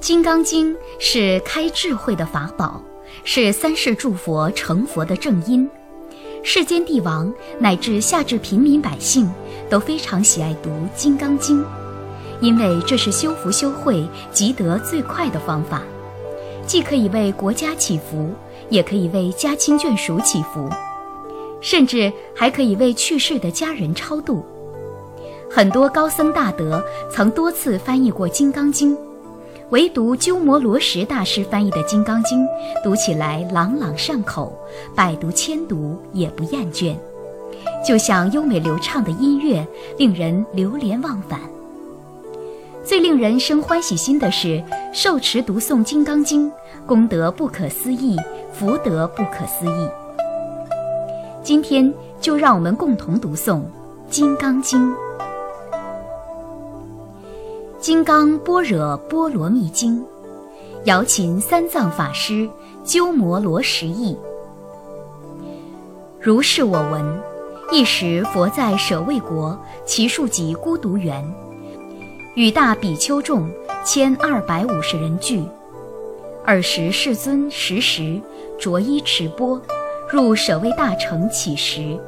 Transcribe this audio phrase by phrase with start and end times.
[0.00, 2.80] 金刚经是开智慧的法宝，
[3.24, 5.68] 是三世诸佛成佛的正因。
[6.44, 9.28] 世间帝王乃至下至平民百姓
[9.68, 11.60] 都非常喜爱读《金刚经》，
[12.40, 15.82] 因为这是修福修慧、积德最快的方法，
[16.64, 18.30] 既可以为国家祈福，
[18.70, 20.70] 也可以为家亲眷属祈福，
[21.60, 24.46] 甚至还可以为去世的家人超度。
[25.50, 28.96] 很多高僧大德曾多次翻译过《金刚经》。
[29.70, 32.42] 唯独鸠摩罗什大师翻译的《金刚经》，
[32.82, 34.50] 读起来朗朗上口，
[34.94, 36.96] 百读千读也不厌倦，
[37.86, 39.66] 就像优美流畅的音乐，
[39.98, 41.38] 令人流连忘返。
[42.82, 44.62] 最令人生欢喜心的是，
[44.94, 46.50] 受持读诵《金刚经》，
[46.86, 48.16] 功德不可思议，
[48.54, 49.88] 福德不可思议。
[51.42, 51.92] 今天
[52.22, 53.56] 就让我们共同读诵
[54.08, 54.90] 《金刚经》。
[57.88, 59.98] 《金刚般若波罗蜜经》，
[60.84, 62.46] 瑶琴三藏法师
[62.84, 64.14] 鸠摩罗什译。
[66.20, 67.02] 如是我闻：
[67.72, 71.24] 一时佛在舍卫国，其数及孤独园，
[72.34, 73.50] 与大比丘众
[73.86, 75.42] 千二百五十人聚。
[76.44, 78.20] 尔时世尊时时
[78.58, 79.58] 着衣持钵，
[80.10, 81.98] 入舍卫大城乞食。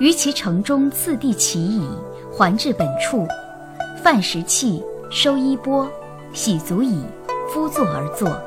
[0.00, 1.86] 于其城中次第乞已，
[2.32, 3.28] 还至本处。
[4.06, 5.84] 饭食器，收衣钵，
[6.32, 7.04] 洗足矣，
[7.52, 8.40] 敷坐而坐。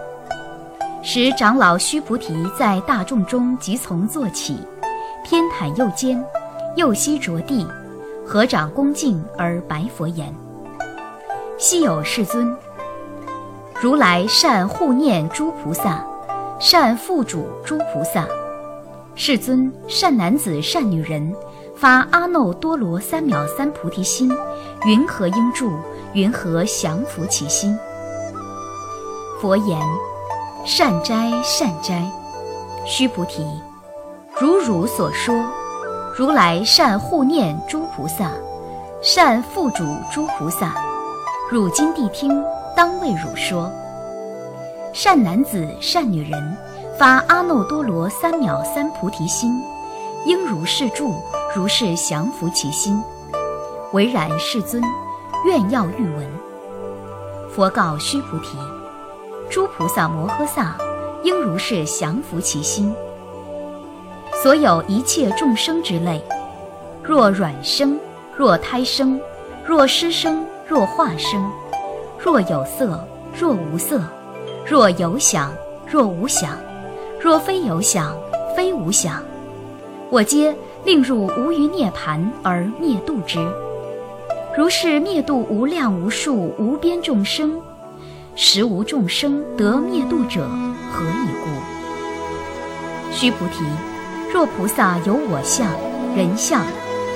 [1.03, 4.57] 时长老须菩提在大众中即从坐起，
[5.21, 6.23] 偏袒右肩，
[6.77, 7.67] 右膝着地，
[8.25, 10.33] 合掌恭敬而白佛言
[11.59, 12.55] ：“昔有世尊，
[13.81, 16.01] 如来善护念诸菩萨，
[16.57, 18.25] 善护主诸菩萨。
[19.13, 21.35] 世尊善男子善女人。”
[21.79, 24.29] 发阿耨多罗三藐三菩提心，
[24.83, 25.71] 云何应住？
[26.11, 27.73] 云何降伏其心？
[29.39, 29.79] 佛言：
[30.65, 32.05] 善哉善哉，
[32.85, 33.45] 须菩提，
[34.41, 35.41] 如汝所说，
[36.17, 38.29] 如来善护念诸菩萨，
[39.01, 40.75] 善护主诸菩萨。
[41.49, 42.43] 汝今谛听，
[42.75, 43.71] 当为汝说。
[44.91, 46.57] 善男子善女人，
[46.97, 49.63] 发阿耨多罗三藐三菩提心，
[50.25, 51.15] 应如是住。
[51.55, 53.01] 如是降伏其心，
[53.91, 54.83] 唯然世尊，
[55.45, 56.29] 愿要欲闻。
[57.49, 58.55] 佛告须菩提：
[59.49, 60.77] 诸菩萨摩诃萨
[61.23, 62.93] 应如是降伏其心。
[64.43, 66.23] 所有一切众生之类，
[67.01, 67.99] 若卵生，
[68.37, 69.19] 若胎生，
[69.65, 71.49] 若湿生，若化生，
[72.19, 73.99] 若有色，若无色，
[74.67, 75.51] 若有想，
[75.87, 76.55] 若无想，
[77.19, 78.15] 若非有想，
[78.55, 79.23] 非无想，
[80.11, 80.55] 我皆。
[80.85, 83.37] 令入无余涅盘而灭度之，
[84.57, 87.59] 如是灭度无量无数无边众生，
[88.35, 90.47] 实无众生得灭度者，
[90.91, 93.11] 何以故？
[93.11, 93.65] 须菩提，
[94.33, 95.67] 若菩萨有我相、
[96.15, 96.65] 人相、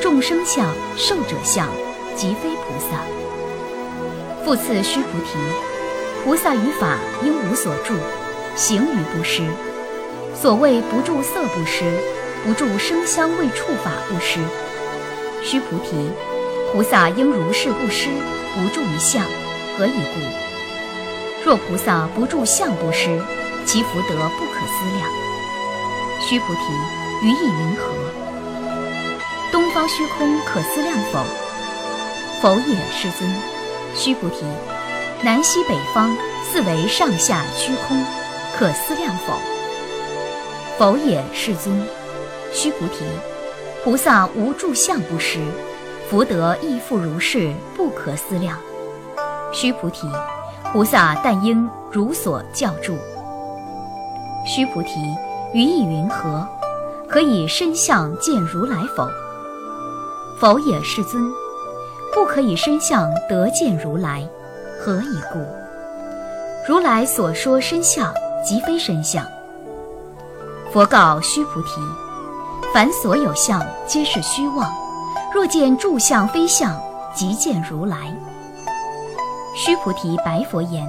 [0.01, 1.67] 众生相、寿者相，
[2.15, 2.99] 即非菩萨。
[4.43, 5.37] 复次，须菩提，
[6.23, 7.93] 菩萨于法应无所住，
[8.55, 9.41] 行于不施。
[10.35, 11.85] 所谓不住色不施。
[12.45, 14.37] 不住生香味触法布施，
[15.41, 16.11] 须菩提，
[16.71, 18.09] 菩萨应如是布施，
[18.53, 19.23] 不住于相，
[19.77, 21.45] 何以故？
[21.45, 23.21] 若菩萨不住相布施，
[23.65, 25.09] 其福德不可思量。
[26.19, 27.93] 须菩提，于意云何？
[29.51, 31.19] 东方虚空可思量否？
[32.41, 33.33] 否也，世尊。
[33.95, 34.43] 须菩提，
[35.21, 36.13] 南西北方
[36.51, 38.03] 四维上下虚空，
[38.57, 39.33] 可思量否？
[40.77, 42.02] 否也，世尊。
[42.53, 43.03] 须菩提，
[43.83, 45.39] 菩萨无住相不施，
[46.07, 48.57] 福德亦复如是，不可思量。
[49.51, 50.07] 须菩提，
[50.71, 52.95] 菩萨但应如所教住。
[54.45, 54.99] 须菩提，
[55.53, 56.47] 于意云何？
[57.09, 59.09] 可以身相见如来否？
[60.39, 61.23] 否也，世尊。
[62.13, 64.23] 不可以身相得见如来，
[64.79, 65.39] 何以故？
[66.67, 68.13] 如来所说身相，
[68.45, 69.25] 即非身相。
[70.71, 71.81] 佛告须菩提。
[72.73, 74.67] 凡所有相，皆是虚妄。
[75.31, 76.75] 若见诸相非相，
[77.13, 78.11] 即见如来。
[79.55, 80.83] 须菩提白佛言：“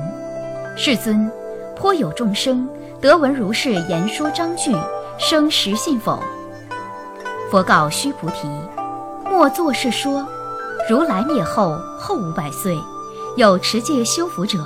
[0.78, 1.30] 世尊，
[1.76, 2.66] 颇有众生
[3.02, 4.74] 得闻如是言说章句，
[5.18, 6.18] 生实信否？”
[7.52, 8.48] 佛告须菩提
[9.28, 10.26] ：“莫作是说。
[10.88, 12.74] 如来灭后后五百岁，
[13.36, 14.58] 有持戒修福者，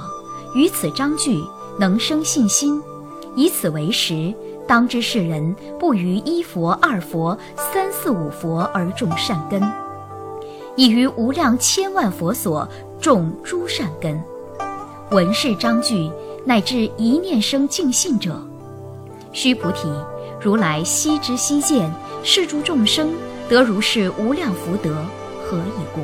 [0.55, 1.44] 于此章句
[1.81, 2.81] 能生信心，
[3.35, 4.32] 以此为实。”
[4.69, 9.62] 当知世人不于一佛、二佛、三四五佛而种善根，
[10.76, 12.69] 已于无量千万佛所
[13.00, 14.23] 种诸善根。
[15.11, 16.11] 闻是章句，
[16.44, 18.38] 乃至一念生净信者。
[19.32, 19.88] 须菩提，
[20.38, 21.91] 如来悉知悉见，
[22.23, 23.09] 是诸众生
[23.49, 24.94] 得如是无量福德，
[25.47, 26.03] 何以故？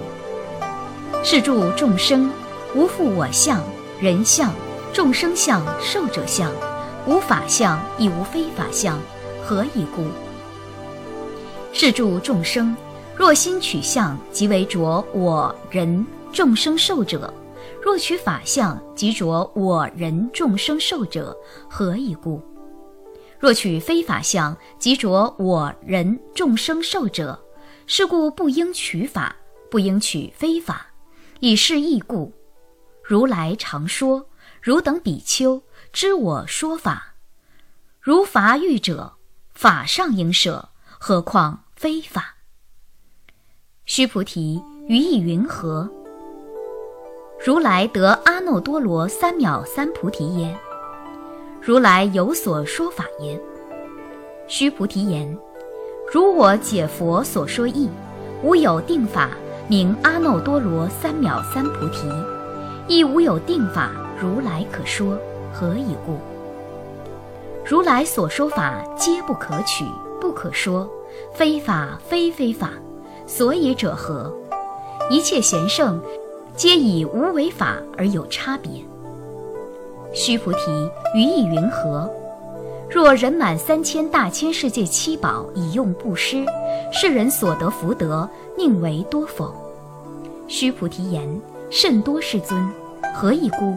[1.23, 2.31] 是诸众生
[2.75, 3.61] 无复我相、
[4.01, 4.51] 人相、
[4.91, 6.51] 众生相、寿者相，
[7.07, 8.99] 无法相，亦无非法相，
[9.45, 10.07] 何以故？
[11.73, 12.75] 是诸众生
[13.15, 17.31] 若心取相，即为着我人众生寿者；
[17.83, 21.37] 若取法相，即着我人众生寿者，
[21.69, 22.41] 何以故？
[23.39, 27.39] 若取非法相，即着我人众生寿者，
[27.87, 29.37] 是故不应取法，
[29.71, 30.87] 不应取非法。
[31.41, 32.33] 以是义故，
[33.03, 34.27] 如来常说：
[34.63, 35.63] 汝等比丘
[35.95, 37.15] 知我说法，
[38.01, 39.13] 如法欲者，
[39.55, 42.35] 法上应舍，何况非法？
[43.87, 45.89] 须菩提，于意云何？
[47.47, 50.59] 如来得阿耨多罗三藐三菩提耶？
[51.63, 53.41] 如来有所说法耶？
[54.49, 55.39] 须菩提言：
[56.13, 57.89] 如我解佛所说义，
[58.43, 59.31] 无有定法。
[59.69, 62.09] 名阿耨多罗三藐三菩提，
[62.89, 65.17] 亦无有定法如来可说，
[65.55, 66.19] 何以故？
[67.65, 69.85] 如来所说法皆不可取，
[70.21, 70.91] 不可说，
[71.33, 72.71] 非法非非法，
[73.25, 74.35] 所以者何？
[75.09, 76.03] 一切贤圣，
[76.57, 78.73] 皆以无为法而有差别。
[80.13, 82.11] 须菩提，于意云何？
[82.91, 86.45] 若人满三千大千世界七宝以用布施，
[86.93, 88.29] 世人所得福德。
[88.57, 89.55] 宁为多否？
[90.49, 91.41] 须菩提言：
[91.71, 92.69] 甚多，世尊。
[93.15, 93.77] 何以故？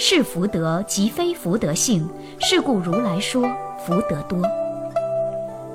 [0.00, 2.08] 是福德即非福德性，
[2.38, 3.42] 是故如来说
[3.84, 4.40] 福德多。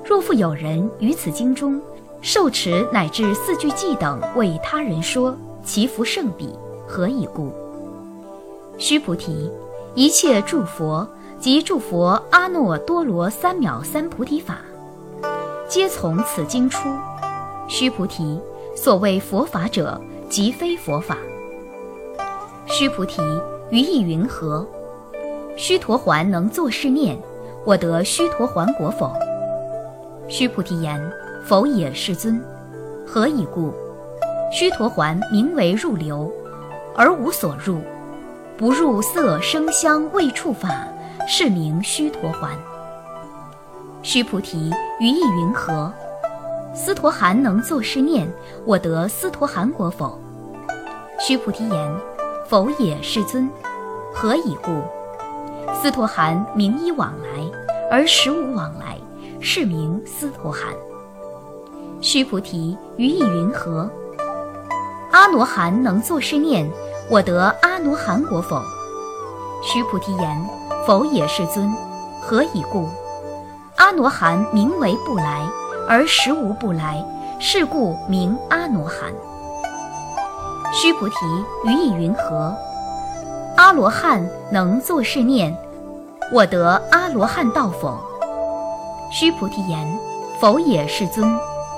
[0.06, 1.80] 若复有人于此经中
[2.22, 5.36] 受持乃至四句偈等为他人说，
[5.66, 6.50] 其福甚彼。
[6.88, 7.52] 何以故？
[8.78, 9.52] 须菩提，
[9.94, 11.06] 一切诸佛
[11.40, 14.60] 及诸佛阿耨多罗三藐三菩提法，
[15.68, 16.88] 皆从此经出。
[17.68, 18.40] 须菩提，
[18.74, 20.00] 所谓佛法者，
[20.30, 21.18] 即非佛法。
[22.68, 23.22] 须菩提，
[23.74, 24.64] 于意云何？
[25.58, 27.18] 须陀环能作是念：
[27.66, 29.12] 我得须陀环果否？
[30.28, 31.02] 须菩提言：
[31.44, 32.40] 否也，世尊。
[33.04, 33.74] 何以故？
[34.52, 36.32] 须陀环名为入流，
[36.96, 37.80] 而无所入，
[38.58, 40.88] 不入色声香味触法，
[41.28, 42.52] 是名须陀环。
[44.04, 45.92] 须菩提，于意云何？
[46.76, 48.32] 斯陀含能作是念：
[48.66, 50.20] 我得斯陀含果否？
[51.20, 51.92] 须菩提言：
[52.54, 53.50] 否也，世尊。
[54.14, 54.84] 何以故？
[55.74, 57.52] 斯陀含名依往来，
[57.90, 58.96] 而实无往来，
[59.40, 60.72] 是名斯陀含。
[62.00, 63.90] 须菩提，于意云何？
[65.12, 66.70] 阿罗汉能作是念：
[67.10, 68.62] 我得阿罗汉果否？
[69.64, 70.46] 须菩提言：
[70.86, 71.74] 否也，世尊。
[72.22, 72.88] 何以故？
[73.78, 75.44] 阿罗汉名为不来。
[75.90, 77.04] 而实无不来，
[77.40, 79.12] 是故名阿罗汉。
[80.76, 81.16] 须菩提，
[81.66, 82.52] 于意云何？
[83.58, 85.56] 阿罗汉能作是念：
[86.32, 87.96] 我得阿罗汉道否？
[89.12, 89.88] 须菩提言：
[90.40, 91.32] 否也，世尊。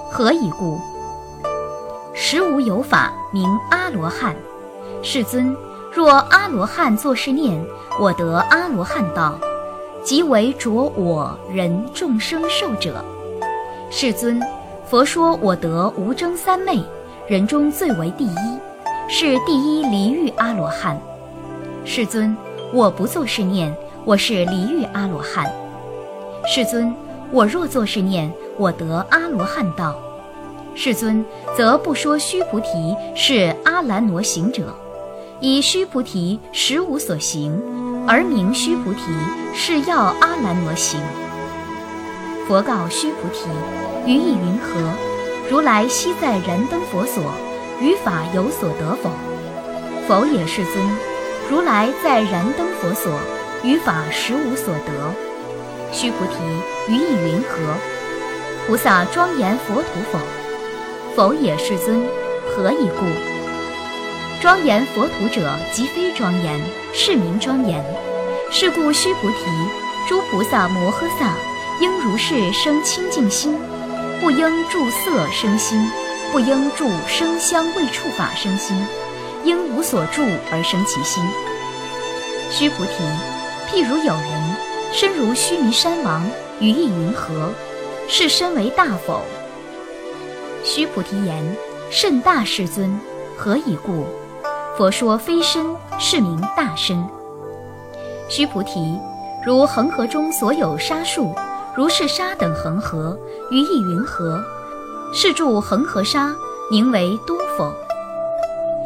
[0.09, 0.79] 何以故？
[2.13, 4.33] 实无有法名阿罗汉。
[5.03, 5.53] 世尊，
[5.91, 7.61] 若阿罗汉作是念：
[7.99, 9.37] 我得阿罗汉道，
[10.05, 13.03] 即为着我人众生寿者。
[13.91, 14.41] 世尊，
[14.89, 16.81] 佛说我得无争三昧，
[17.27, 18.59] 人中最为第一，
[19.07, 20.99] 是第一离欲阿罗汉。
[21.85, 22.35] 世尊，
[22.73, 23.71] 我不作是念，
[24.03, 25.45] 我是离欲阿罗汉。
[26.47, 26.91] 世尊，
[27.31, 29.95] 我若作是念，我得阿罗汉道。
[30.73, 31.23] 世尊，
[31.55, 34.75] 则不说须菩提是阿兰罗行者，
[35.39, 37.61] 以须菩提实无所行，
[38.07, 39.01] 而名须菩提
[39.53, 40.99] 是要阿兰罗行。
[42.47, 43.45] 佛告须菩提
[44.05, 44.81] ：“于意云何？
[45.47, 47.23] 如来昔在燃灯佛所，
[47.81, 49.09] 于法有所得否
[50.07, 50.75] ？”“否也，世尊。
[51.49, 53.11] 如来在燃灯佛所，
[53.63, 55.13] 于法实无所得。”
[55.91, 57.57] 须菩提，于意云何？
[58.67, 60.19] 菩萨庄严佛土否
[61.15, 62.01] ？“否也，世尊。
[62.47, 63.05] 何以故？
[64.41, 66.59] 庄严佛土者，即非庄严，
[66.93, 67.83] 是名庄严。
[68.51, 69.37] 是故须菩提，
[70.07, 71.33] 诸菩萨摩诃萨。”
[71.81, 73.53] 应如是生清净心，
[74.21, 75.77] 不应住色生心，
[76.31, 78.75] 不应住声香味触法生心，
[79.43, 81.23] 应无所住而生其心。
[82.51, 83.03] 须菩提，
[83.69, 84.55] 譬如有人
[84.91, 86.21] 身如须弥山王，
[86.59, 87.51] 于意云何？
[88.07, 89.21] 是身为大否？
[90.63, 91.55] 须菩提言：
[91.89, 92.99] 甚大，世尊。
[93.37, 94.05] 何以故？
[94.77, 97.03] 佛说非身，是名大身。
[98.29, 98.99] 须菩提，
[99.45, 101.33] 如恒河中所有沙数，
[101.75, 103.17] 如是沙等恒河，
[103.51, 104.43] 于意云何？
[105.13, 106.33] 是住恒河沙，
[106.69, 107.71] 名为多否？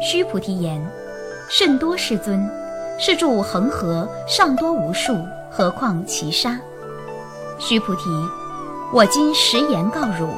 [0.00, 0.80] 须菩提言：
[1.48, 2.48] 甚多，世尊。
[2.98, 5.16] 是住恒河尚多无数，
[5.50, 6.58] 何况其沙？
[7.58, 8.02] 须菩提，
[8.92, 10.28] 我今实言告汝：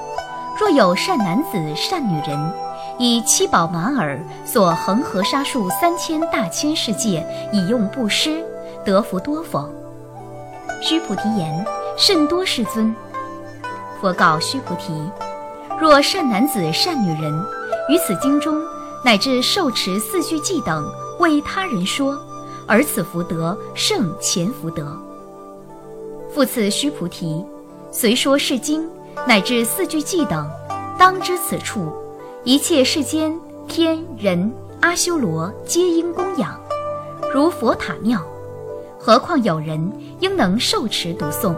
[0.61, 2.53] 若有善男子、善女人，
[3.01, 8.45] 以七宝马耳所恒河沙数三千大千世界，以用布施，
[8.85, 9.69] 得福多否？
[10.81, 11.67] 须菩提言：
[11.99, 12.95] 甚多，世尊。
[14.01, 14.93] 佛告须菩提：
[15.83, 17.35] 若善男子、善女人，
[17.89, 18.62] 于此经中
[19.05, 22.17] 乃至受持四句偈等，为他人说。
[22.69, 24.97] 而此福德胜前福德。
[26.33, 27.45] 复次，须菩提，
[27.91, 28.89] 虽说是经
[29.27, 30.49] 乃至四句偈等，
[30.97, 31.93] 当知此处
[32.45, 33.37] 一切世间
[33.67, 36.57] 天人阿修罗皆应供养，
[37.35, 38.23] 如佛塔庙。
[39.01, 41.57] 何况有人应能受持读诵？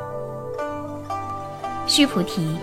[1.86, 2.56] 须菩提，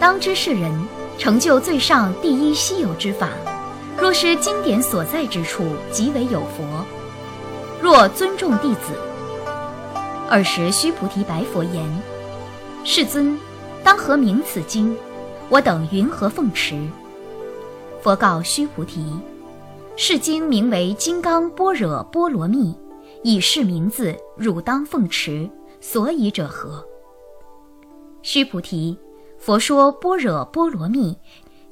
[0.00, 0.72] 当知是人
[1.18, 3.30] 成就最上第一稀有之法，
[3.98, 6.84] 若是经典所在之处，即为有佛。
[7.80, 8.92] 若尊重弟子，
[10.28, 12.02] 尔时须菩提白佛言
[12.84, 13.38] ：“世尊，
[13.82, 14.96] 当何名此经？
[15.48, 16.86] 我等云何奉持？”
[18.02, 19.06] 佛告须菩提
[19.96, 22.72] ：“是经名为《金刚般若波罗蜜》，
[23.22, 25.48] 以是名字，汝当奉持。
[25.80, 26.84] 所以者何？”
[28.22, 28.98] 须菩提，
[29.44, 31.18] 佛说般若波罗蜜，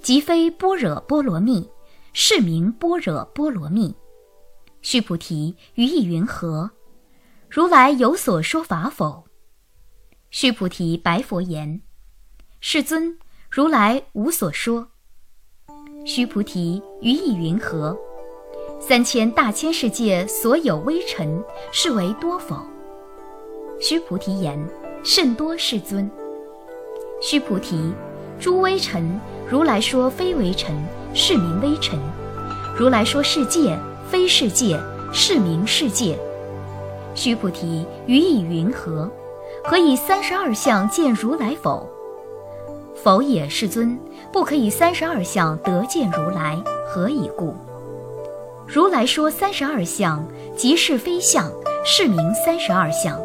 [0.03, 1.67] 即非般若波罗蜜，
[2.13, 3.95] 是名般若波罗蜜。
[4.83, 6.71] 须菩提，于意云何？
[7.49, 9.25] 如来有所说法否？
[10.29, 11.81] 须菩提白佛言
[12.61, 13.19] ：“世尊，
[13.51, 14.89] 如来无所说。”
[16.05, 17.99] 须菩提，于意云何？
[18.79, 22.55] 三千大千世界所有微尘，是为多否？
[23.81, 24.63] 须菩提言
[25.03, 26.11] ：“甚多，世尊。”
[27.23, 27.95] 须菩提，
[28.41, 30.75] 诸微尘，如来说非微尘，
[31.15, 31.97] 是名微尘；
[32.77, 33.79] 如来说世界。
[34.09, 34.79] 非世界，
[35.11, 36.19] 是名世界。
[37.15, 39.09] 须菩提，于意云何？
[39.65, 41.89] 何以三十二相见如来否？
[42.95, 43.99] 否也，世尊，
[44.31, 46.63] 不可以三十二相得见如来。
[46.87, 47.55] 何以故？
[48.67, 50.23] 如来说三十二相，
[50.57, 51.51] 即是非相，
[51.87, 53.19] 是名三十二相。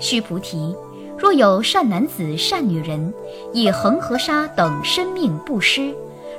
[0.00, 0.74] 须菩提，
[1.18, 3.12] 若有善男子、善女人，
[3.52, 5.92] 以恒河沙等生命布施。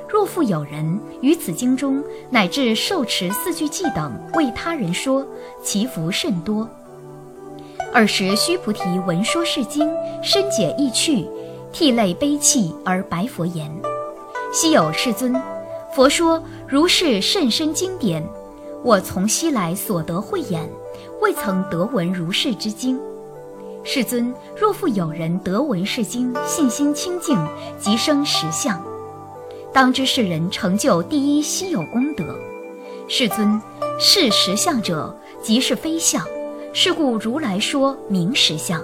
[0.08, 5.24] 若复有人于此经中乃至受持四句偈等为他人说，
[5.62, 6.68] 其福甚多。
[7.92, 9.88] 尔时须菩提闻说是经，
[10.22, 11.26] 深解意趣，
[11.72, 13.70] 涕泪悲泣而白佛言
[14.52, 15.34] ：“昔有世尊，
[15.94, 18.24] 佛说如是甚深经典，
[18.82, 20.68] 我从昔来所得慧眼，
[21.20, 22.98] 未曾得闻如是之经。
[23.82, 27.36] 世尊，若复有人得闻是经，信心清净，
[27.78, 28.80] 即生实相。”
[29.72, 32.24] 当知是人成就第一稀有功德，
[33.08, 33.60] 世尊，
[33.98, 36.24] 是实相者，即是非相，
[36.72, 38.82] 是故如来说明实相。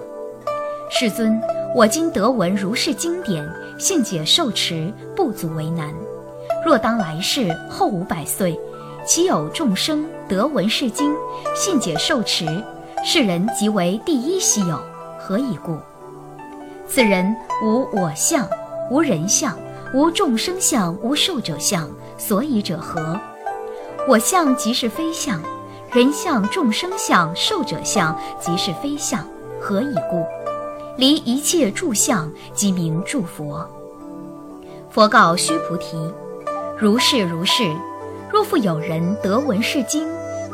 [0.88, 1.40] 世尊，
[1.74, 3.46] 我今得闻如是经典，
[3.78, 5.92] 信解受持，不足为难。
[6.64, 8.58] 若当来世后五百岁，
[9.04, 11.12] 其有众生得闻是经，
[11.54, 12.46] 信解受持，
[13.08, 14.82] 世人即为第一稀有。
[15.16, 15.78] 何以故？
[16.88, 18.44] 此人无我相，
[18.90, 19.56] 无人相。
[19.94, 23.16] 无众生相，无寿者相，所以者何？
[24.08, 25.40] 我相即是非相，
[25.92, 29.24] 人相、众生相、寿者相即是非相，
[29.60, 30.26] 何以故？
[30.96, 33.64] 离一切住相，即名住佛。
[34.90, 35.96] 佛告须菩提：
[36.76, 37.72] 如是如是。
[38.32, 40.04] 若复有人得闻是经，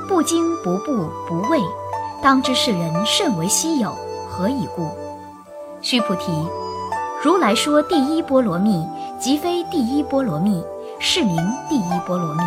[0.06, 1.58] 不惊不怖不畏，
[2.22, 3.92] 当知是人甚为稀有。
[4.30, 4.88] 何以故？
[5.82, 6.32] 须菩提，
[7.22, 8.86] 如来说第一波罗蜜。
[9.18, 10.64] 即非第一波罗蜜，
[10.98, 11.36] 是名
[11.68, 12.42] 第一波罗蜜。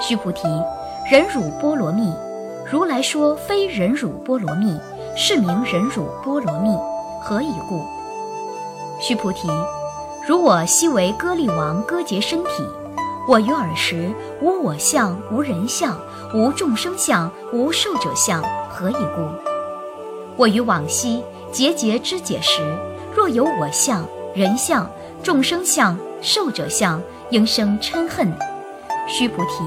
[0.00, 0.46] 须菩提，
[1.10, 2.12] 忍辱波罗蜜，
[2.70, 4.78] 如来说非忍辱波罗蜜，
[5.16, 6.76] 是名忍辱波罗蜜。
[7.20, 7.84] 何以故？
[9.00, 9.48] 须菩提，
[10.28, 12.50] 如我昔为歌利王割截身体，
[13.26, 15.98] 我于尔时无我相，无人相，
[16.32, 18.40] 无众生相，无寿者相。
[18.74, 19.28] 何以故？
[20.36, 22.60] 我于往昔节节知解时，
[23.14, 24.04] 若有我相、
[24.34, 24.90] 人相。
[25.22, 27.00] 众生相、寿者相，
[27.30, 28.30] 应生嗔恨。
[29.08, 29.64] 须菩提，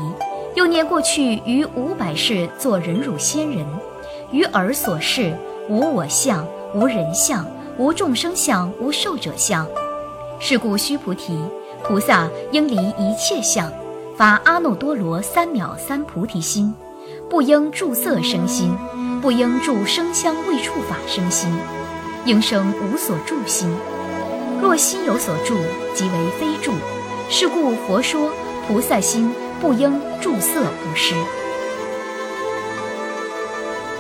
[0.55, 3.65] 又念过去于五百世作忍辱仙人，
[4.29, 5.33] 于尔所示
[5.67, 6.45] 无我相、
[6.75, 7.43] 无人相、
[7.79, 9.65] 无众生相、无寿者相。
[10.39, 11.39] 是故须菩提，
[11.83, 13.71] 菩萨应离一切相，
[14.15, 16.71] 发阿耨多罗三藐三菩提心，
[17.29, 18.77] 不应住色生心，
[19.21, 21.53] 不应住声香味触法生心，
[22.23, 23.69] 应生无所住心。
[24.61, 25.57] 若心有所住，
[25.93, 26.73] 即为非住。
[27.29, 28.31] 是故佛说，
[28.65, 29.29] 菩萨心
[29.59, 29.91] 不应
[30.21, 31.13] 住色布施。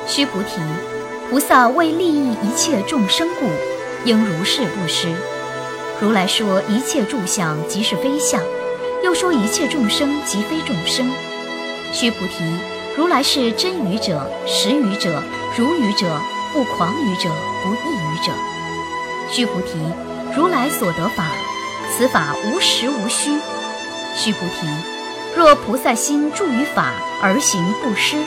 [0.07, 0.61] 须菩提，
[1.29, 3.45] 菩萨为利益一切众生故，
[4.05, 5.09] 应如是布施。
[5.99, 8.41] 如来说一切住相即是非相，
[9.03, 11.11] 又说一切众生即非众生。
[11.91, 12.43] 须菩提，
[12.97, 15.21] 如来是真语者、实语者、
[15.55, 16.19] 如语者、
[16.51, 17.29] 不诳语者、
[17.61, 18.31] 不异语者。
[19.29, 19.77] 须菩提，
[20.35, 21.27] 如来所得法，
[21.95, 23.37] 此法无实无虚。
[24.15, 24.67] 须菩提，
[25.35, 28.17] 若菩萨心住于法而行布施，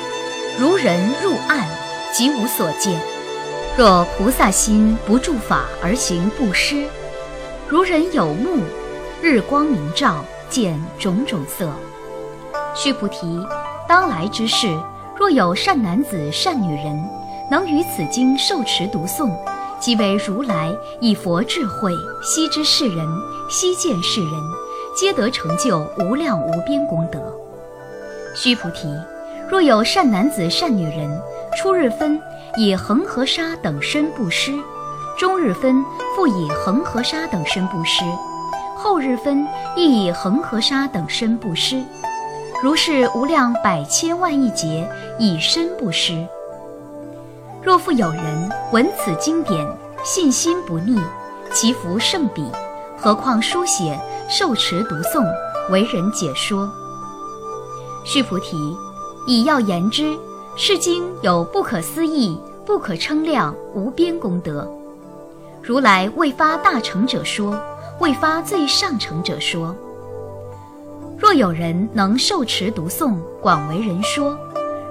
[0.57, 1.67] 如人入暗，
[2.13, 2.95] 即无所见；
[3.77, 6.87] 若菩萨心不住法而行布施，
[7.67, 8.63] 如人有目，
[9.21, 11.69] 日光明照，见种种色。
[12.73, 13.45] 须菩提，
[13.91, 14.69] 当来之世，
[15.17, 17.05] 若有善男子、善女人，
[17.51, 19.33] 能于此经受持读诵，
[19.81, 21.93] 即为如来以佛智慧
[22.23, 23.05] 悉知世人，
[23.49, 24.33] 悉见世人，
[24.97, 27.19] 皆得成就无量无边功德。
[28.33, 28.87] 须菩提，
[29.51, 31.11] 若有善男子、善女人，
[31.57, 32.23] 初日分
[32.57, 34.53] 以恒河沙等身布施。
[35.19, 38.05] 终日分复以恒河沙等身布施，
[38.77, 39.45] 后日分
[39.77, 41.83] 亦以恒河沙等身布施，
[42.63, 44.87] 如是无量百千万亿劫
[45.19, 46.27] 以身布施。
[47.63, 49.67] 若复有人闻此经典，
[50.05, 51.01] 信心不逆，
[51.53, 52.45] 其福甚彼。
[52.99, 53.99] 何况书写、
[54.29, 55.27] 受持、读诵、
[55.71, 56.71] 为人解说。
[58.05, 58.77] 须菩提，
[59.27, 60.15] 以要言之，
[60.55, 64.71] 是经有不可思议、不可称量、无边功德。
[65.63, 67.59] 如来未发大乘者说，
[68.01, 69.75] 未发最上乘者说。
[71.21, 74.39] 若有人能受持读诵，广为人说，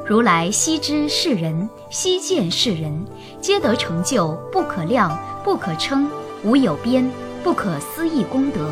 [0.06, 3.04] 如来悉知世人，悉见世人，
[3.42, 6.08] 皆得成就不可量、不可称、
[6.44, 7.10] 无有边、
[7.44, 8.70] 不可思议功德。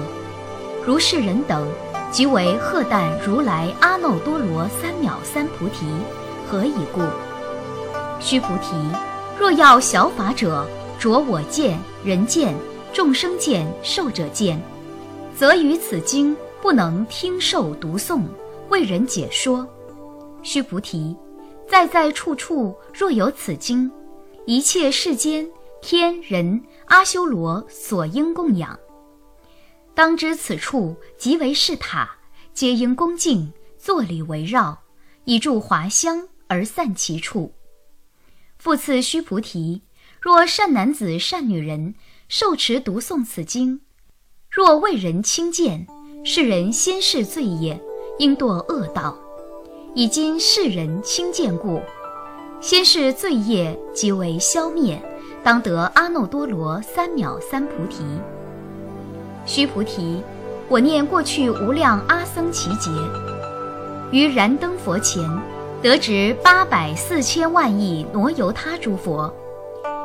[0.85, 1.67] 如是人等，
[2.11, 5.87] 即为赫旦如来阿耨多罗三藐三菩提。
[6.47, 7.01] 何以故？
[8.19, 8.75] 须菩提，
[9.39, 10.63] 若要小法者。
[10.99, 12.55] 着我见、人见、
[12.91, 14.59] 众生见、寿者见，
[15.35, 18.23] 则于此经不能听受读诵，
[18.69, 19.67] 为人解说。
[20.43, 21.15] 须菩提，
[21.67, 23.91] 在在处处若有此经，
[24.45, 25.49] 一切世间
[25.81, 28.77] 天人阿修罗所应供养。
[29.93, 32.09] 当知此处即为是塔，
[32.53, 34.77] 皆应恭敬坐礼围绕，
[35.25, 37.53] 以助华香而散其处。
[38.57, 39.83] 复次，须菩提。
[40.19, 41.95] 若善男子、善女人
[42.27, 43.81] 受持读诵此经，
[44.49, 45.87] 若为人轻贱，
[46.29, 47.79] 是人先世罪业，
[48.17, 49.15] 应堕恶道。
[49.93, 51.79] 以今世人轻贱故，
[52.59, 55.01] 先世罪业即为消灭，
[55.41, 58.03] 当得阿耨多罗三藐三菩提。
[59.45, 60.21] 须菩提，
[60.67, 62.91] 我念过去无量阿僧祇劫，
[64.11, 65.23] 于燃灯佛前，
[65.81, 69.33] 得值八百四千万亿挪由他诸佛。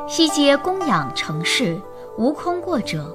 [0.07, 1.77] 悉皆供养成事，
[2.17, 3.13] 无空过者。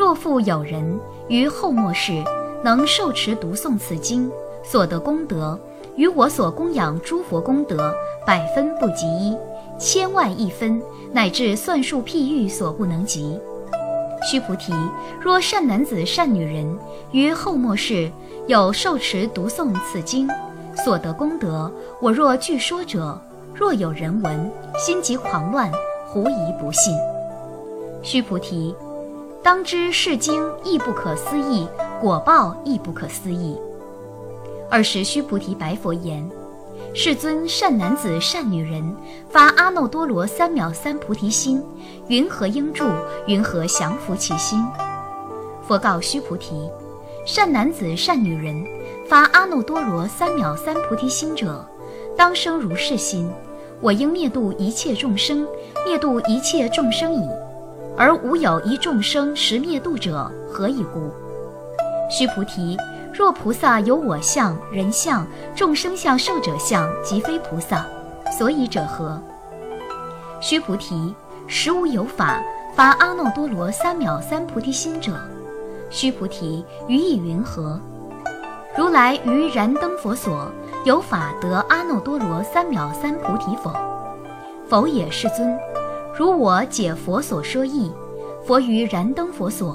[0.00, 2.24] 若复有人于后末世
[2.64, 4.32] 能受持读诵此经，
[4.64, 5.60] 所得功德，
[5.94, 7.94] 与我所供养诸佛功德
[8.26, 9.36] 百分不及一，
[9.78, 10.80] 千万亿分，
[11.12, 13.38] 乃至算数譬喻所不能及。
[14.22, 14.72] 须菩提，
[15.20, 16.78] 若善男子、善女人
[17.12, 18.10] 于后末世
[18.46, 20.26] 有受持读诵此经，
[20.82, 23.20] 所得功德，我若据说者，
[23.54, 25.70] 若有人闻，心即狂乱。
[26.06, 26.96] 狐疑不信，
[28.02, 28.74] 须菩提，
[29.42, 31.66] 当知是经亦不可思议，
[32.00, 33.56] 果报亦不可思议。
[34.70, 36.28] 尔时须菩提白佛言
[36.94, 38.94] ：“世尊，善男子、善女人
[39.30, 41.62] 发阿耨多罗三藐三菩提心，
[42.08, 42.84] 云何应住？
[43.26, 44.62] 云何降伏其心？”
[45.66, 46.68] 佛告须菩提
[47.26, 48.64] ：“善男子、善女人
[49.08, 51.64] 发阿耨多罗三藐三菩提心者，
[52.16, 53.30] 当生如是心。”
[53.82, 55.48] 我应灭度一切众生，
[55.86, 57.26] 灭度一切众生矣，
[57.96, 61.10] 而无有一众生实灭度者，何以故？
[62.10, 62.76] 须菩提，
[63.12, 67.86] 若菩萨有我相、人相、众生相、寿者相，即非菩萨，
[68.38, 69.20] 所以者何？
[70.40, 71.14] 须菩提，
[71.46, 72.42] 实无有法
[72.74, 75.12] 发阿耨多罗三藐三菩提心者。
[75.90, 77.78] 须菩提，于意云何？
[78.76, 80.50] 如来于燃灯佛所。
[80.84, 83.70] 有法得阿耨多罗三藐三菩提否？
[84.66, 85.54] 否也，世尊。
[86.20, 87.90] 如我解佛所说义，
[88.44, 89.74] 佛于燃灯佛所，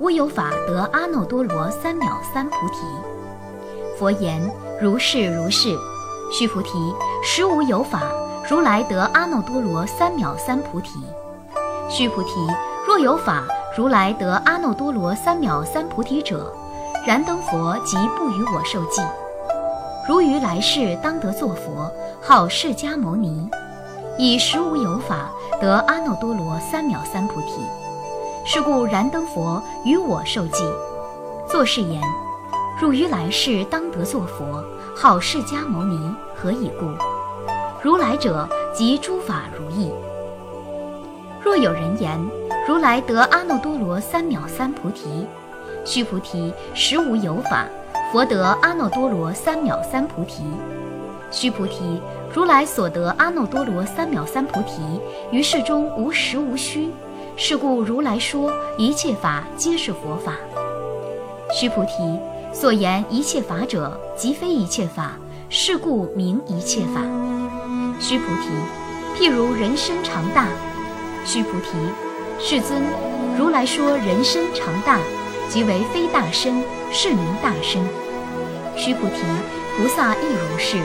[0.00, 2.78] 无有法得阿耨多罗三藐三菩提。
[3.96, 4.42] 佛言
[4.82, 5.68] ：“如是如是。”
[6.36, 8.02] 须菩提，实无有法，
[8.50, 10.98] 如来得阿耨多罗三藐三菩提。
[11.88, 12.44] 须菩提，
[12.84, 13.44] 若有法，
[13.76, 16.52] 如来得阿耨多罗三藐三菩提者，
[17.06, 19.00] 燃灯佛即不与我受记。
[20.08, 21.88] 如于来世当得作佛，
[22.20, 23.48] 号释迦牟尼，
[24.18, 25.30] 以实无有法
[25.64, 27.64] 得阿耨多罗三藐三菩提。
[28.44, 30.62] 是故燃灯佛与我受记，
[31.48, 32.02] 作是言：
[32.78, 34.62] 汝于来世当得作佛，
[34.94, 36.84] 号释迦牟尼，何以故？
[37.82, 39.90] 如来者，即诸法如意。
[41.42, 42.20] 若有人言：
[42.68, 45.26] 如来得阿耨多罗三藐三菩提，
[45.82, 47.64] 须菩提，实无有法。
[48.12, 50.44] 佛得阿耨多罗三藐三菩提，
[51.30, 52.02] 须菩提，
[52.34, 54.82] 如来所得阿耨多罗三藐三菩提，
[55.30, 56.90] 于世中无实无虚，
[57.36, 60.32] 是故如来说一切法皆是佛法。
[61.52, 62.18] 须菩提，
[62.52, 65.12] 所言一切法者，即非一切法，
[65.48, 67.02] 是故名一切法。
[68.00, 68.50] 须菩提，
[69.16, 70.48] 譬如人身长大。
[71.24, 71.68] 须菩提，
[72.40, 72.82] 世尊，
[73.38, 74.98] 如来说人身长大，
[75.48, 77.80] 即为非大身，是名大身。
[78.74, 79.22] 须菩提，
[79.76, 80.78] 菩萨亦如是。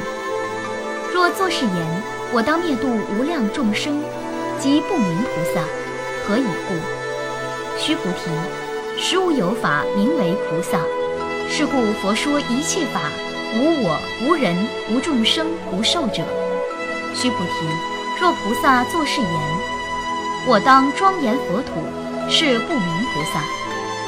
[1.20, 1.76] 若作是言，
[2.32, 4.02] 我当灭度无量众生，
[4.58, 5.60] 即不名菩萨。
[6.24, 6.74] 何以故？
[7.78, 8.32] 须菩提，
[8.98, 10.80] 实无有法名为菩萨。
[11.50, 13.02] 是故佛说一切法，
[13.54, 14.56] 无我、无人、
[14.90, 16.24] 无众生、无寿者。
[17.14, 17.68] 须菩提，
[18.18, 19.30] 若菩萨作是言，
[20.48, 21.84] 我当庄严佛土，
[22.30, 23.44] 是不名菩萨。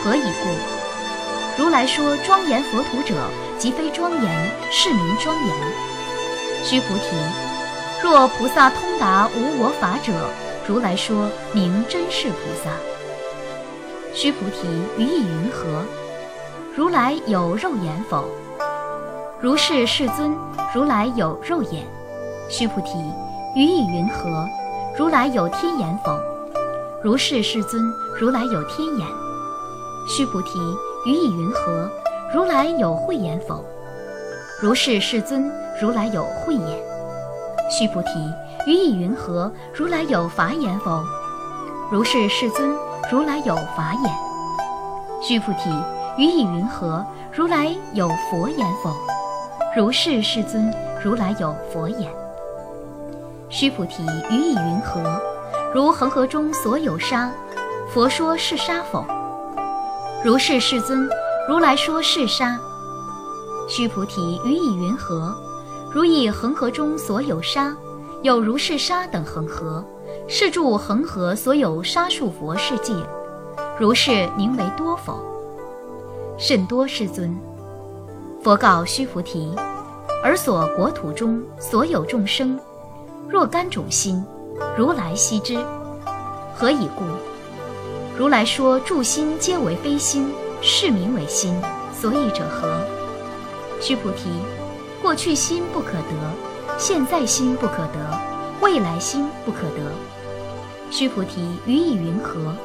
[0.01, 1.61] 何以故？
[1.61, 3.15] 如来说庄严佛土者。
[3.59, 5.90] 即非庄严，是名庄严。
[6.63, 7.15] 须菩提，
[8.03, 10.13] 若菩萨通达无我法者，
[10.67, 12.69] 如来说名真是菩萨。
[14.13, 15.83] 须菩提，于意云何？
[16.75, 18.25] 如来有肉眼否？
[19.41, 20.35] 如是，世尊，
[20.73, 21.83] 如来有肉眼。
[22.47, 22.97] 须菩提，
[23.55, 24.47] 于意云何？
[24.97, 26.15] 如来有天眼否？
[27.03, 27.81] 如是，世尊，
[28.19, 29.07] 如来有天眼。
[30.07, 30.59] 须菩提，
[31.05, 31.89] 于意云何？
[32.33, 33.65] 如来有慧眼否？
[34.61, 36.79] 如是，世尊，如来有慧眼。
[37.67, 38.09] 须菩提，
[38.67, 39.51] 于意云何？
[39.73, 41.03] 如来有法眼否？
[41.91, 42.71] 如是，世尊，
[43.11, 44.13] 如来有法眼。
[45.19, 45.71] 须菩提，
[46.15, 47.03] 于意云何？
[47.33, 48.95] 如来有佛眼否？
[49.75, 50.71] 如是，世尊，
[51.03, 52.07] 如来有佛眼。
[53.49, 55.01] 须菩提，于意云何？
[55.73, 57.31] 如恒河中所有沙，
[57.91, 59.03] 佛说是沙否？
[60.23, 61.09] 如是，世尊。
[61.49, 62.55] 如来说是沙，
[63.73, 65.33] 须菩提，于意云何？
[65.93, 67.73] 如以恒河中所有沙，
[68.21, 69.81] 有如是沙等恒河，
[70.27, 72.93] 是住恒河所有沙数佛世界，
[73.79, 75.23] 如是名为多否？
[76.37, 77.33] 甚多，世尊。
[78.43, 79.55] 佛告须菩提：
[80.21, 82.59] 尔所国土中所有众生，
[83.29, 84.21] 若干种心，
[84.77, 85.57] 如来悉知。
[86.53, 87.05] 何以故？
[88.17, 90.29] 如来说诸心皆为非心。
[90.63, 91.59] 是名为心，
[91.91, 93.00] 所以者何？
[93.81, 94.29] 须菩提，
[95.01, 98.19] 过去心不可得，现在心不可得，
[98.61, 99.91] 未来心不可得。
[100.91, 102.55] 须菩提，于意云何？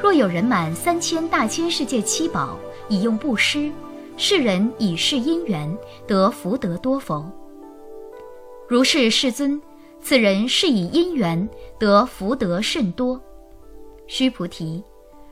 [0.00, 3.72] 若有人满三千大千世界七宝，以用布施，
[4.18, 5.74] 世人以是因缘
[6.06, 7.24] 得福德多否？
[8.68, 9.60] 如是，世尊，
[10.02, 13.18] 此人是以因缘得福德甚多。
[14.06, 14.84] 须菩提，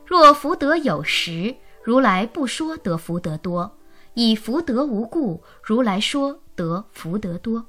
[0.07, 1.55] 若福德有实。
[1.83, 3.71] 如来不说得福德多，
[4.15, 7.67] 以福德无故，如来说得福德多。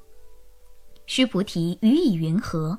[1.06, 2.78] 须菩提，于以云何？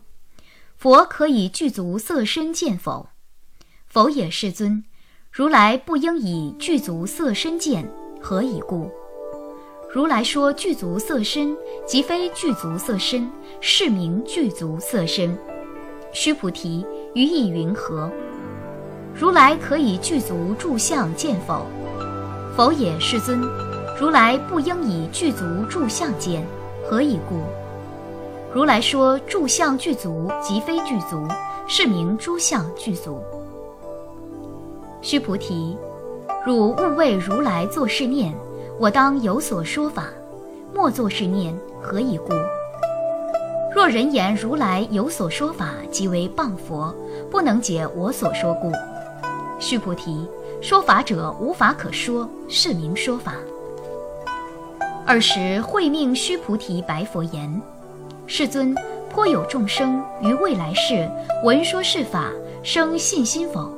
[0.78, 3.10] 佛可以具足色身见否？
[3.86, 4.84] 否也，世尊。
[5.32, 7.88] 如来不应以具足色身见，
[8.22, 8.90] 何以故？
[9.94, 15.38] 如来说具足色身，即非具足色身，是名具足色身。
[16.14, 18.10] 须菩提，于意云何？
[19.14, 21.66] 如来可以具足住相见否？
[22.58, 23.40] 否也，世尊。
[24.00, 26.44] 如来不应以具足住相见，
[26.90, 27.36] 何以故？
[28.52, 31.24] 如来说住相具足，即非具足，
[31.68, 33.22] 是名诸相具足。
[35.04, 35.78] 须菩提，
[36.44, 38.34] 汝勿为如来作是念：
[38.80, 40.06] 我当有所说法，
[40.74, 42.34] 莫作是念，何以故？
[43.72, 46.92] 若人言如来有所说法，即为谤佛，
[47.30, 48.72] 不能解我所说故。
[49.60, 50.28] 须菩提，
[50.62, 53.34] 说法者无法可说，是名说法。
[55.06, 57.62] 尔时会命须菩提白佛言
[58.26, 58.76] ：“世尊，
[59.10, 61.10] 颇有众生于未来世
[61.44, 62.32] 闻说是法，
[62.64, 63.72] 生信心否？”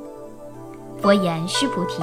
[1.00, 2.02] 佛言：“须菩提，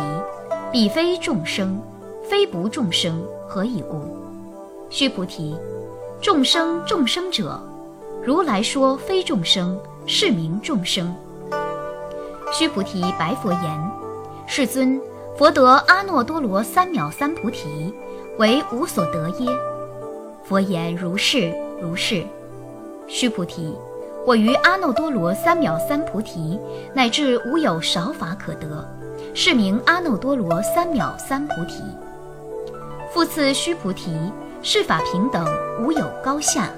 [0.72, 1.82] 彼非众生，
[2.24, 4.16] 非不众生，何以故？
[4.90, 5.58] 须菩提，
[6.22, 7.60] 众生众生者，
[8.24, 11.14] 如来说非众生，是名众生。
[12.54, 13.92] 须菩提白佛言
[14.50, 15.00] ：“世尊，
[15.38, 17.94] 佛得阿耨多罗三藐三菩提，
[18.40, 19.52] 为无所得耶？”
[20.42, 22.24] 佛言：“如是，如是。”
[23.08, 23.76] 须菩提，
[24.26, 26.58] 我于阿耨多罗三藐三菩提，
[26.94, 28.88] 乃至无有少法可得，
[29.34, 31.84] 是名阿耨多罗三藐三菩提。
[33.14, 34.18] 复次，须菩提，
[34.64, 35.46] 是法平等，
[35.84, 36.70] 无有高下，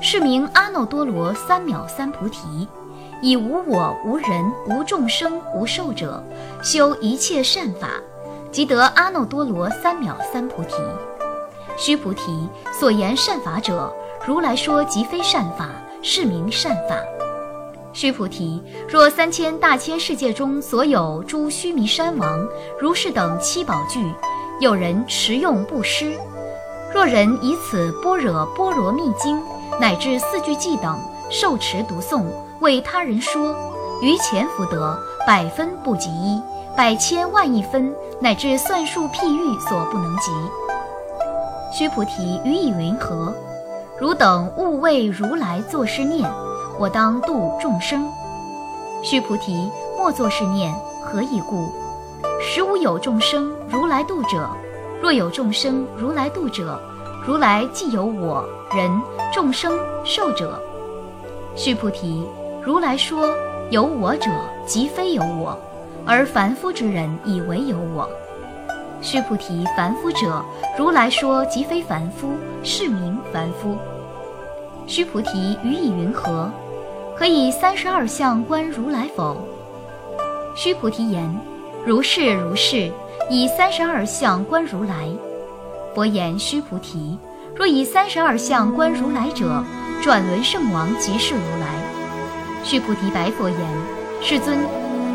[0.00, 2.66] 是名阿耨多罗三藐三菩提。
[3.22, 6.22] 以无我、无人、无众生、无寿者，
[6.62, 7.88] 修一切善法，
[8.50, 10.74] 即得阿耨多罗三藐三菩提。
[11.76, 13.92] 须菩提，所言善法者，
[14.26, 15.68] 如来说即非善法，
[16.02, 16.96] 是名善法。
[17.92, 22.46] 须菩提，若三千大千世界中所有诸须弥山王、
[22.78, 24.12] 如是等七宝具，
[24.60, 26.12] 有人持用不施，
[26.94, 29.42] 若人以此般若波罗蜜经
[29.78, 30.98] 乃至四句偈等
[31.30, 32.24] 受持读诵。
[32.60, 33.54] 为他人说，
[34.02, 36.42] 于前福德百分不及一，
[36.76, 40.30] 百千万亿分，乃至算数譬喻所不能及。
[41.72, 43.32] 须菩提，予以云何？
[43.98, 46.30] 汝等勿为如来作是念：
[46.78, 48.06] 我当度众生。
[49.02, 51.72] 须菩提，莫作是念，何以故？
[52.42, 54.48] 实无有众生如来度者。
[55.00, 56.78] 若有众生如来度者，
[57.26, 58.90] 如来既有我人
[59.32, 60.60] 众生寿者。
[61.54, 62.24] 须菩提。
[62.62, 63.34] 如来说
[63.70, 64.30] 有我者，
[64.66, 65.56] 即非有我，
[66.06, 68.08] 而凡夫之人以为有我。
[69.00, 70.44] 须菩提，凡夫者，
[70.78, 72.32] 如来说即非凡夫，
[72.62, 73.76] 是名凡夫。
[74.86, 76.50] 须菩提，予以云何？
[77.16, 79.36] 可以三十二相观如来否？
[80.54, 81.34] 须菩提言：
[81.86, 82.90] 如是如是，
[83.30, 85.08] 以三十二相观如来。
[85.94, 87.18] 佛言：须菩提，
[87.54, 89.64] 若以三十二相观如来者，
[90.02, 91.66] 转轮圣王即是如来。
[92.62, 93.58] 须菩提白佛言
[94.20, 94.58] ：“世尊，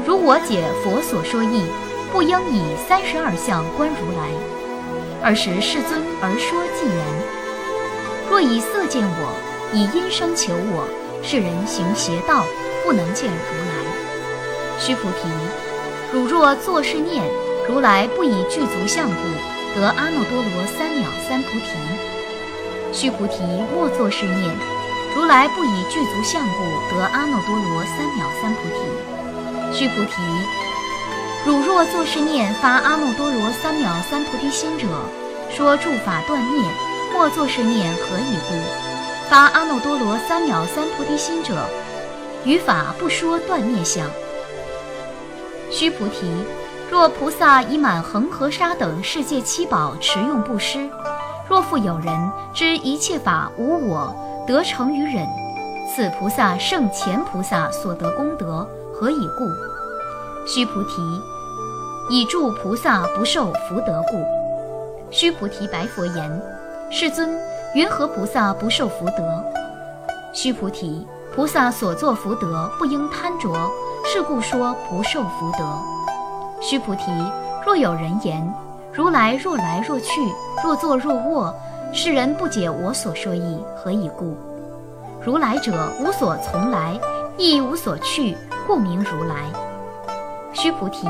[0.05, 1.63] 如我解佛所说义，
[2.11, 4.29] 不应以三十二相观如来。
[5.23, 6.97] 尔时世尊而说偈言：
[8.29, 9.33] 若以色见我，
[9.73, 10.87] 以音声求我，
[11.23, 12.45] 是人行邪道，
[12.83, 13.73] 不能见如来。
[14.79, 15.29] 须菩提，
[16.13, 17.23] 汝若作是念，
[17.67, 21.77] 如来不以具足相故，得阿耨多罗三藐三菩提。
[22.91, 23.43] 须菩提，
[23.73, 24.51] 莫作是念。”
[25.15, 29.73] 如来不以具足相故得阿耨多罗三藐三菩提。
[29.73, 30.11] 须菩提，
[31.45, 34.87] 汝若作是念发阿耨多罗三藐三菩提心者，
[35.49, 36.69] 说诸法断灭，
[37.13, 39.29] 莫作是念何以故？
[39.29, 41.65] 发阿耨多罗三藐三菩提心者，
[42.43, 44.05] 于法不说断灭相。
[45.71, 46.29] 须菩提，
[46.91, 50.89] 若菩萨以满恒河沙等世界七宝持用布施，
[51.47, 54.13] 若复有人知一切法无我。
[54.45, 55.25] 得成于忍，
[55.89, 59.43] 此菩萨胜前菩萨所得功德，何以故？
[60.47, 61.01] 须菩提，
[62.11, 64.23] 以助菩萨不受福德故。
[65.09, 66.41] 须菩提白佛言：
[66.91, 67.35] 世尊，
[67.73, 69.43] 云何菩萨不受福德？
[70.31, 73.51] 须菩提，菩萨所作福德不应贪着，
[74.05, 75.65] 是故说不受福德。
[76.61, 77.11] 须菩提，
[77.65, 78.47] 若有人言：
[78.93, 80.21] 如来若来若去，
[80.63, 81.51] 若坐若卧。
[81.97, 84.35] 世人不解我所说意，何以故？
[85.23, 86.99] 如来者，无所从来，
[87.37, 88.35] 亦无所去，
[88.67, 89.49] 故名如来。
[90.51, 91.07] 须菩提，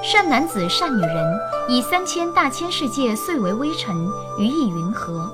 [0.00, 3.92] 善男子、善女人，以三千大千世界遂为微尘，
[4.38, 5.28] 于意云何？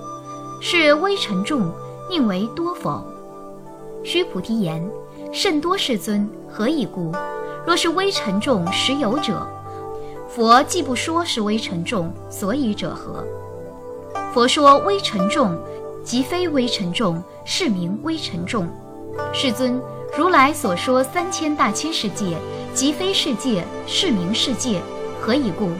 [0.62, 1.70] 是微尘众，
[2.08, 3.04] 宁为多否？
[4.02, 4.82] 须菩提言：
[5.30, 6.26] 甚多，世尊。
[6.50, 7.12] 何以故？
[7.66, 9.46] 若是微尘众实有者，
[10.30, 13.22] 佛既不说是微尘众，所以者何？
[14.33, 15.57] 佛说微尘众，
[16.03, 18.68] 即非微尘众，是名微尘众。
[19.33, 19.81] 世尊，
[20.16, 22.37] 如来所说三千大千世界，
[22.74, 24.81] 即非世界，是名世界。
[25.20, 25.70] 何以故？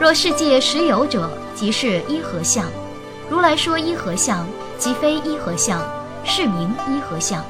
[0.00, 2.64] 若世界实有者，即是一合相。
[3.28, 4.46] 如来说一合相，
[4.78, 5.80] 即非一合相，
[6.24, 7.44] 是名一合相。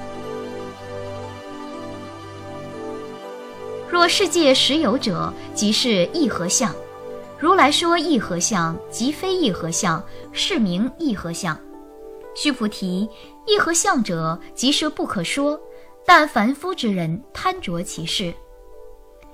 [3.88, 6.74] 若世界实有者，即是一合相。
[7.42, 10.00] 如来说一合相，即非一合相，
[10.30, 11.58] 是名一合相。
[12.36, 13.10] 须菩提，
[13.48, 15.60] 一合相者，即是不可说，
[16.06, 18.32] 但凡夫之人贪着其事。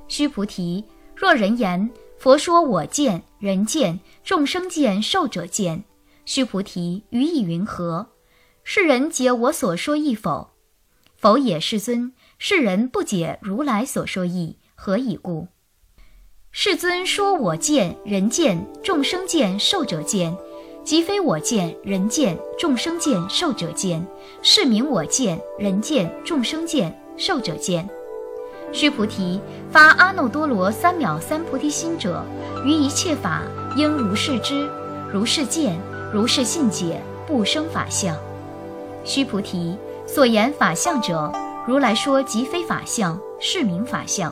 [0.08, 0.82] 须菩提，
[1.14, 5.84] 若人言佛说我见、人见、众生见、寿者见，
[6.24, 8.06] 须菩提，于意云何？
[8.64, 10.48] 世人解我所说意否？
[11.18, 12.14] 否也，世尊。
[12.38, 15.48] 世人不解如来所说意，何以故？
[16.70, 20.36] 世尊说我见、人见、众生见、寿者见，
[20.84, 24.06] 即非我见、人见、众生见、寿者见，
[24.42, 27.88] 是名我见、人见、众生见、寿者见。
[28.70, 32.22] 须菩提，发阿耨多罗三藐三菩提心者，
[32.66, 33.40] 于一切法
[33.74, 34.68] 应如是知，
[35.10, 35.74] 如是见，
[36.12, 38.14] 如是信解，不生法相。
[39.04, 39.74] 须菩提，
[40.06, 41.32] 所言法相者，
[41.66, 44.30] 如来说即非法相，是名法相。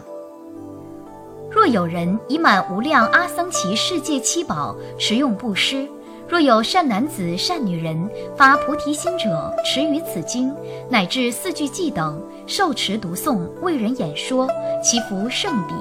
[1.57, 5.89] 若有人以满无量阿僧祇世界七宝持用布施，
[6.29, 7.99] 若有善男子、善女人
[8.37, 10.55] 发菩提心者，持于此经
[10.91, 14.47] 乃至四句偈等，受持读诵，为人演说，
[14.85, 15.73] 其福甚彼。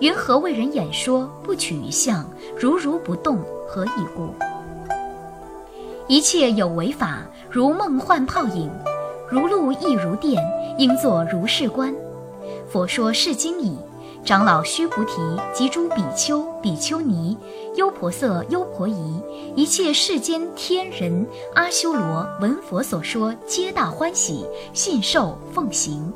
[0.00, 1.26] 云何为人演说？
[1.42, 2.22] 不取于相，
[2.54, 4.28] 如如不动，何以故？
[6.06, 8.70] 一切有为法，如梦幻泡影，
[9.30, 10.44] 如露亦如电，
[10.76, 11.94] 应作如是观。
[12.68, 13.78] 佛说是经已。
[14.24, 15.14] 长老须菩提
[15.52, 17.36] 及诸比丘、比丘尼、
[17.74, 19.20] 优婆塞、优婆夷，
[19.56, 26.12] 一切世间天人阿修罗闻佛所说，皆大欢喜，信受奉行。